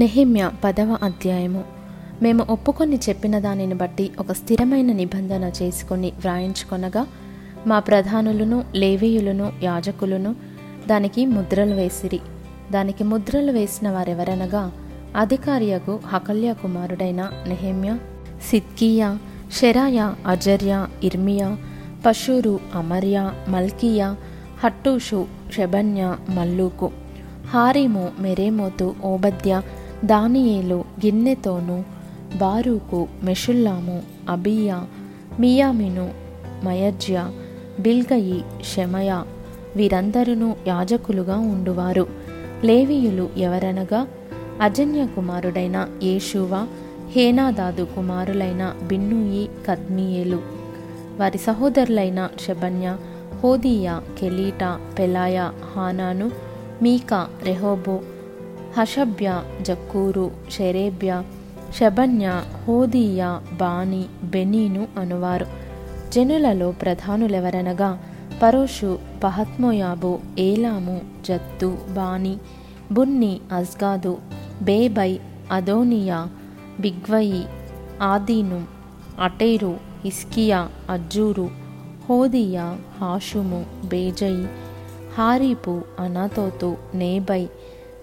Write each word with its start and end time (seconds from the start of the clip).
నెహిమ్య 0.00 0.42
పదవ 0.64 0.90
అధ్యాయము. 1.02 1.62
మేము 2.22 2.42
ఒప్పుకొని 2.50 2.96
చెప్పిన 2.96 3.38
దానిని 3.38 3.74
బట్టి 3.74 4.10
ఒక 4.18 4.32
స్థిరమైన 4.32 4.92
నిబంధన 4.92 5.44
చేసుకొని 5.62 6.12
వ్రాయించుకొనగా 6.20 7.02
మా 7.66 7.78
ప్రధానులను 7.78 8.64
లేవీయులను 8.74 9.52
యాజకులను 9.62 10.34
దానికి 10.86 11.26
ముద్రలు 11.26 11.74
వేసిరి. 11.74 12.20
దానికి 12.70 13.04
ముద్రలు 13.04 13.52
వేసిన 13.52 13.90
వారెవరనగా 13.90 14.72
అధికారియకు 15.16 16.00
హకల్య 16.06 16.54
కుమారుడైన 16.62 17.30
నెహిమ్య 17.46 17.98
సిద్కియా 18.50 19.18
షెరాయ 19.58 20.14
అజర్య 20.26 20.86
ఇర్మియా 21.04 21.50
పశూరు 22.06 22.60
అమర్య 22.74 23.18
మల్కియా 23.48 24.16
హట్టూషు 24.64 25.26
షెబన్య 25.56 26.16
మల్లూకు 26.30 26.90
హారీము 27.52 28.12
మెరేమోతు 28.20 28.94
ఓబద్య 29.04 29.62
దానియేలు 30.04 30.84
గిన్నెతోను 31.06 31.84
బారూకు 32.36 33.08
మెషుల్లాము 33.22 34.02
అబియా 34.28 34.86
మియామిను 35.40 36.10
మయజ్య 36.64 37.30
బిల్గయి 37.80 38.44
షెమయ 38.74 39.22
వీరందరూ 39.76 40.54
యాజకులుగా 40.66 41.36
ఉండువారు. 41.36 42.06
లేవీయులు 42.64 43.30
ఎవరనగా 43.36 44.06
అజన్య 44.60 45.06
కుమారుడైన 45.06 45.88
యేషువ 46.02 46.66
హేనాదాదు 47.10 47.86
కుమారులైన 47.96 48.74
బిన్నూయి 48.82 49.48
కద్మియేలు. 49.66 50.42
వారి 51.20 51.38
సహోదరులైన 51.38 52.28
షబన్య 52.46 52.96
హోదియా 53.42 54.02
కెలీటా 54.18 54.80
పెలాయ 54.98 55.50
హానాను 55.76 56.30
మీకా 56.82 57.28
రెహోబో 57.42 58.00
హషభ్య 58.76 59.42
జక్కూరు 59.62 60.30
షెరేబ్య 60.50 61.22
షబన్య 61.78 62.42
హోదీయ 62.64 63.38
బాని 63.52 64.04
బెనీను 64.22 64.88
అనువారు. 64.98 65.46
జనులలో 66.12 66.70
ప్రధానులెవరనగా 66.70 67.90
Parosh 68.42 68.98
Pahath Moab 69.24 70.18
Elam 70.38 71.00
Zattu 71.24 71.76
Bani 71.90 72.38
Bunni 72.92 73.40
Azgad 73.52 74.18
Bebai 74.62 75.20
Adonijah 75.52 76.28
Bigvai 76.80 77.44
Adin 78.02 78.64
Ater 79.20 79.76
Hizkijah 80.06 80.68
Azzur 80.90 81.50
Hodijah 82.08 82.78
Hashum 83.00 83.66
Bezai 83.84 84.46
Hariph 85.18 85.82
Anathoth 86.00 86.76
Nebai 86.94 87.48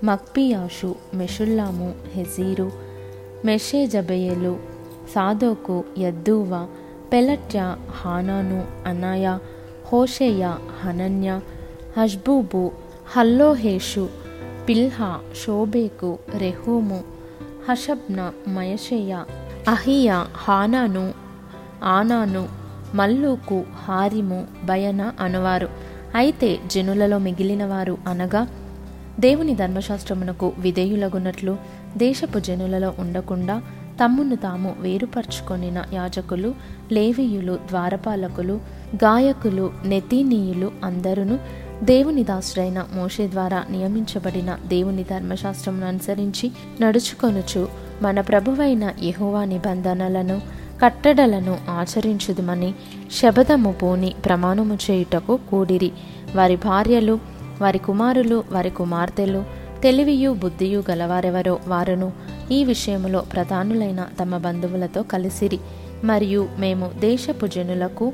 మక్పియాషు 0.08 0.90
Meshullam 1.14 1.88
హెజీరు 2.14 2.68
మెషేజబెయలు 3.44 4.54
సాదోకు 5.14 5.76
యద్దూవ 5.98 6.52
పెలట్య 7.12 7.58
హానాను 7.98 8.60
అనాయ 8.86 9.26
హోషేయ 9.90 10.44
Hananiah 10.82 11.30
హష్బూబు 11.96 12.62
హల్లోహేషు 13.14 14.04
పిల్హా 14.68 15.10
షోబేకు 15.34 16.10
రెహూము 16.34 17.00
హషబ్న 17.68 18.20
మయషేయ 18.48 19.12
అహియా 19.68 20.16
హానాను 20.36 21.04
ఆనాను 21.92 22.42
మల్లూకు 22.94 23.58
Harim 23.84 24.40
బయన 24.64 25.02
అనువారు 25.20 25.68
అయితే 26.14 26.50
జనులలో 26.66 27.18
మిగిలినవారు 27.18 27.94
అనగా 28.06 28.42
దేవుని 29.19 29.55
ధర్మశాస్త్రమునకు 29.55 30.53
విధేయులగున్నట్లు 30.59 31.57
దేశపు 31.97 32.39
జనులలో 32.39 32.93
ఉండకుండా 32.99 33.61
తమ్మును 34.03 34.35
తాము 34.35 34.75
వేరుపరుచుకొనిన 34.79 35.83
యాజకులు 35.93 36.55
లేవీయులు 36.91 37.59
ద్వారపాలకులు 37.69 38.59
గాయకులు 38.95 39.73
నెతీనీయులు 39.85 40.71
అందరును 40.83 41.39
దేవుని 41.83 42.23
దాసుడైన 42.23 42.85
మోషే 42.93 43.27
ద్వారా 43.27 43.63
నియమించబడిన 43.69 44.57
దేవుని 44.67 45.03
ధర్మశాస్త్రమును 45.03 45.87
అనుసరించి 45.87 46.51
నడుచుకొనుచు 46.81 47.67
మన 48.01 48.21
ప్రభువైన 48.21 48.93
యహోవా 49.03 49.45
నిబంధనలను 49.45 50.41
కట్టడలను 50.83 51.57
ఆచరించుదుమని 51.69 52.73
శబదము 53.21 53.71
పోని 53.71 54.13
ప్రమాణము 54.25 54.77
చేయుటకు 54.91 55.39
కూడిరి. 55.51 55.91
వారి 56.35 56.55
భార్యలు 56.55 57.19
వారి 57.61 57.77
కుమారులు 57.77 58.43
వారి 58.51 58.69
కుమార్తెలు 58.69 59.43
తెలివియు 59.83 60.31
బుద్ధియు 60.31 60.83
గలవారెవరో 60.91 61.59
వారును 61.67 62.11
ఈ 62.51 62.63
విషయములో 62.63 63.19
ప్రధానులైన 63.19 64.07
తమ 64.19 64.37
బంధువులతో 64.37 65.03
కలిసిరి. 65.03 65.59
మరియు 66.03 66.49
మేము 66.59 66.91
దేశపు 66.99 67.47
జనులకు 67.47 68.13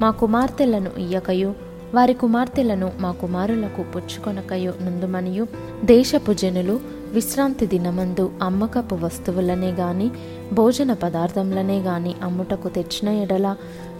మా 0.00 0.10
కుమార్తెలను 0.10 0.90
ఇయ్యకయు 0.98 1.54
వారి 1.94 2.14
కుమార్తెలను 2.14 2.92
మా 3.00 3.12
కుమారులకు 3.12 3.82
పుచ్చుకొనకయు 3.82 4.74
నుందుమనియు 4.82 5.46
దేశపు 5.84 6.32
జనులు 6.32 6.80
విశ్రాంతి 7.14 7.66
దినమందు 7.66 8.30
అమ్మకపు 8.42 8.94
వస్తువులనే 8.94 9.70
గాని 9.72 10.10
భోజన 10.52 10.92
పదార్థములనే 10.92 11.78
గాని 11.78 12.14
అమ్ముటకు 12.24 12.68
తెచ్చిన 12.68 13.08
ఎడల 13.08 13.46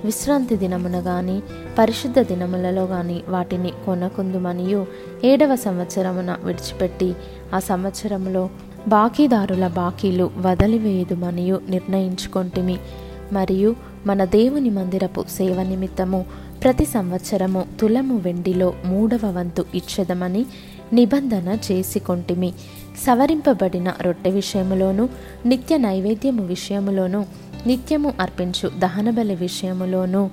విశ్రాంతి 0.04 0.56
దినమున 0.56 0.96
గాని 1.00 1.36
పరిశుద్ధ 1.78 2.20
దినములలో 2.20 2.84
గాని 2.84 3.22
వాటిని 3.28 3.72
కొనకుందుమనియు 3.86 4.80
ఏడవ 5.24 5.56
సంవత్సరమున 5.56 6.36
విడిచిపెట్టి 6.44 7.10
ఆ 7.54 7.58
సంవత్సరములో 7.58 8.44
బాకీదారుల 8.88 9.68
బాకీలు 9.68 10.30
వదిలివేయుదుమనియు 10.40 11.60
నిర్ణయించుకొంటిమి. 11.68 12.76
మరియు 13.32 13.70
మన 14.06 14.24
దేవుని 14.24 14.70
మందిరపు 14.70 15.24
సేవ 15.30 15.62
నిమిత్తము 15.62 16.20
ప్రతి 16.64 16.84
సంవత్సరము 16.86 17.64
తులము 17.80 18.16
వెండిలో 18.16 18.74
మూడవ 18.84 19.20
వంతు 19.38 19.64
ఇచ్చెదమని 19.74 20.42
నిబంధన 20.94 21.58
చేసుకొంటిమి. 21.72 22.52
సవరింపబడిన 23.06 23.92
రొట్టె 24.00 24.30
విషయములోను 24.30 25.08
నిత్య 25.46 25.76
నైవేద్యము 25.76 26.42
విషయములోను 26.42 27.26
నిత్యము 27.66 28.12
అర్పించు 28.20 28.70
దహనబలి 28.78 29.34
విషయములోను 29.34 30.30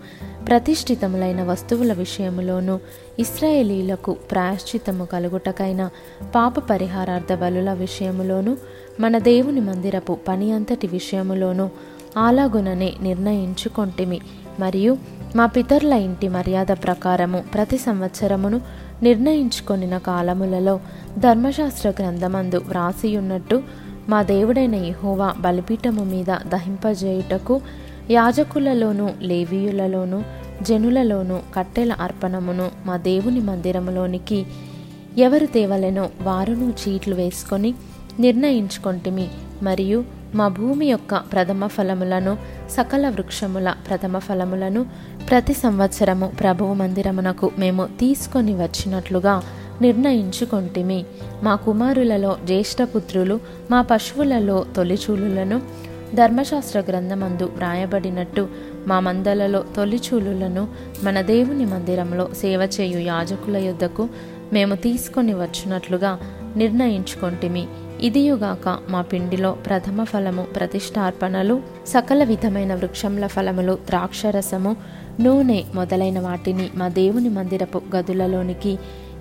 ప్రతిష్ఠితములైన 0.47 1.43
వస్తువుల 1.43 1.93
విషయములోను 1.93 2.79
ఇస్రాయేలీలకు 3.19 4.11
ప్రాయశ్చితము 4.11 5.05
కలుగుటకైన 5.05 5.89
పాప 6.35 6.59
పరిహారార్థ 6.59 7.33
బలుల 7.33 7.73
విషయములోను 7.73 8.57
మన 8.99 9.17
దేవుని 9.17 9.59
మందిరపు 9.59 10.17
పని 10.27 10.51
అంతటి 10.51 10.87
విషయములోను 10.87 11.71
అలాగుననే 12.25 12.93
నిర్ణయించుకొంటిమి. 13.01 14.19
మరియు 14.59 14.97
మా 15.35 15.45
పితరుల 15.45 15.93
ఇంటి 15.93 16.27
మర్యాద 16.27 16.65
ప్రకారము 16.65 17.43
ప్రతి 17.53 17.77
సంవత్సరమును 17.77 18.61
నిర్ణయించుకొనిన 19.03 19.97
కాలములలో 19.97 20.79
ధర్మశాస్త్ర 21.17 21.89
గ్రంథమందు 21.89 22.55
వ్రాసియున్నట్టు 22.67 23.63
మా 24.09 24.23
దేవుడైన 24.23 24.75
యెహోవా 24.75 25.35
బలిపీఠము 25.39 26.03
మీద 26.03 26.35
దహింపజేయుటకు 26.47 27.61
యాజకులలోను 28.11 29.13
లేవీయులలోనూ 29.21 30.23
జనులలోనూ 30.61 31.39
కట్టెల 31.55 31.93
అర్పణమును 31.93 32.71
మా 32.85 32.97
దేవుని 32.97 33.39
మందిరములోనికి 33.39 34.45
ఎవరు 35.17 35.45
తేవలెనో 35.45 36.09
వారును 36.21 36.73
చీట్లు 36.81 37.15
వేసుకొని 37.15 37.75
నిర్ణయించుకొంటిమి. 38.19 39.27
మరియు 39.63 40.05
మా 40.35 40.47
భూమి 40.47 40.85
యొక్క 40.85 41.15
ప్రథమ 41.15 41.67
ఫలములను 41.67 42.37
సకల 42.69 43.09
వృక్షముల 43.09 43.73
ప్రథమ 43.89 44.17
ఫలములను 44.17 44.85
ప్రతి 45.31 45.53
సంవత్సరము 45.53 46.27
ప్రభువు 46.39 46.73
మందిరమునకు 46.73 47.51
మేము 47.57 47.89
తీసుకొని 47.99 48.53
వచ్చినట్లుగా 48.53 49.43
నిర్ణయించుకొంటిమి. 49.81 51.05
మా 51.43 51.55
కుమారులలో 51.55 52.37
జ్యేష్ఠపుత్రులు 52.45 53.39
మా 53.71 53.81
పశువులలో 53.81 54.65
తొలిచూలులను 54.75 55.61
ధర్మశాస్త్ర 56.15 56.79
గ్రంథమందు 56.79 57.43
వ్రాయబడినట్టు 57.43 58.47
మా 58.87 58.99
మందలలో 58.99 59.63
తొలిచూలులను 59.75 60.67
మన 61.03 61.21
దేవుని 61.21 61.65
మందిరంలో 61.65 62.29
సేవ 62.41 62.69
చేయు 62.79 62.99
యాజకుల 62.99 63.57
యొద్దకు 63.57 64.09
మేము 64.53 64.75
తీసుకొని 64.75 65.33
వచ్చినట్లుగా 65.33 66.19
నిర్ణయించుకొంటిమి. 66.55 67.67
ఇదియుగాక 68.01 68.67
మా 68.89 69.01
పిండిలో 69.01 69.51
ప్రథమ 69.65 70.03
ఫలము 70.03 70.43
ప్రతిష్టార్పణలు 70.55 71.55
సకల 71.85 72.23
విధమైన 72.23 72.71
వృక్షంల 72.75 73.25
ఫలములు 73.27 73.75
ద్రాక్షరసము 73.89 74.71
నూనె 75.19 75.59
మొదలైన 75.75 76.19
వాటిని 76.19 76.65
మా 76.75 76.87
దేవుని 76.95 77.29
మందిరపు 77.29 77.81
గదులలోనికి 77.95 78.73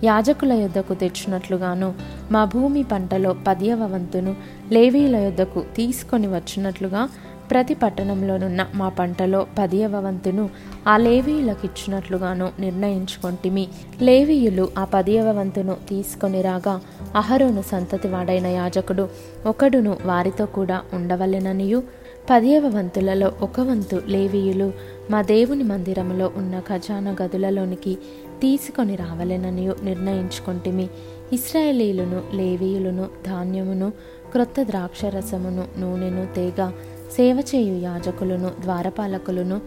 యాజకుల 0.04 0.52
యొద్దకు 0.54 0.94
తెచ్చినట్లుగాను 0.94 1.88
మా 2.30 2.42
భూమి 2.44 2.82
పంటలో 2.84 3.32
పదియవ 3.46 3.82
వంతును 3.92 4.32
లేవీల 4.70 5.16
యొద్దకు 5.16 5.62
తీసుకొని 5.76 6.28
వచ్చినట్లుగా 6.28 7.02
ప్రతి 7.50 7.74
పట్టణంలోనున్న 7.74 8.66
మా 8.74 8.88
పంటలో 8.88 9.46
పదియవ 9.58 10.00
వంతును 10.00 10.50
ఆ 10.88 10.96
లేవీయులకు 10.96 11.66
ఇచ్చినట్లుగాను 11.66 12.52
నిర్ణయించుకొంటిమి. 12.60 13.68
లేవీయులు 14.02 14.68
ఆ 14.78 14.84
పదియవ 14.84 15.30
వంతును 15.30 15.76
తీసుకొని 15.88 16.42
రాగా 16.42 16.80
అహరోను 17.16 17.62
సంతతి 17.62 18.08
వాడైన 18.08 18.46
యాజకుడు 18.46 19.08
ఒకడును 19.46 19.96
వారితో 20.04 20.46
కూడా 20.46 20.80
ఉండవలెననియు. 20.94 21.82
పదియవ 22.30 22.68
వంతులలో 22.68 23.32
ఒక 23.42 23.60
వంతు 23.60 24.02
లేవీయులు 24.06 24.72
మా 25.10 25.22
దేవుని 25.22 25.62
మందిరములో 25.62 26.32
ఉన్న 26.36 26.60
ఖజానా 26.60 27.16
గదులలోనికి 27.22 27.98
తీసుకొని 28.40 28.96
రావలెనని 28.96 29.70
నిర్ణయించుకొంటిమి. 29.82 30.88
ఇస్రాయేలీలను 31.32 32.22
లేవీయులను 32.34 33.08
ధాన్యమును 33.26 33.92
క్రొత్త 34.32 34.62
ద్రాక్షరసమును 34.62 35.64
నూనెను 35.78 36.34
తేగ 36.34 36.70
సేవ 37.16 37.42
చేయు 37.54 37.80
యాజకులను 37.80 38.50
ద్వారపాలకులను 38.60 39.60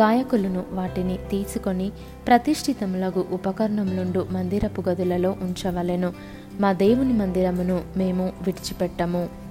గాయకులను 0.00 0.64
వాటిని 0.72 1.18
తీసుకొని 1.30 1.92
ప్రతిష్ఠితములగు 2.26 3.24
ఉపకరణములుండు 3.32 4.26
మందిరపు 4.30 4.82
గదులలో 4.88 5.30
ఉంచవలెను. 5.42 6.12
మా 6.60 6.72
దేవుని 6.72 7.12
మందిరమును 7.12 7.80
మేము 7.96 8.32
విడిచిపెట్టము. 8.42 9.47